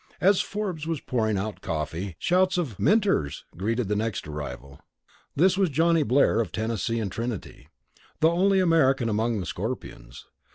As 0.19 0.41
Forbes 0.41 0.87
was 0.87 0.99
pouring 0.99 1.37
out 1.37 1.61
the 1.61 1.67
coffee 1.67 2.03
loud 2.05 2.15
shouts 2.17 2.57
of 2.57 2.79
"Minters!" 2.79 3.43
greeted 3.55 3.87
the 3.87 3.95
next 3.95 4.27
arrival. 4.27 4.79
This 5.35 5.59
was 5.59 5.69
Johnny 5.69 6.01
Blair 6.01 6.41
of 6.41 6.51
Tennessee 6.51 6.99
and 6.99 7.11
Trinity, 7.11 7.67
the 8.19 8.29
only 8.31 8.59
American 8.59 9.09
among 9.09 9.39
the 9.39 9.45
Scorpions. 9.45 10.25